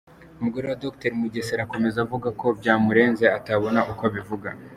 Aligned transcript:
Umugore 0.39 0.65
wa 0.67 0.79
Dr 0.83 1.11
Mugesera 1.19 1.61
akomeza 1.63 1.97
avuga 2.05 2.27
ko 2.39 2.45
byamurenze 2.59 3.25
atabona 3.37 3.79
uko 3.91 4.01
abivuga. 4.09 4.49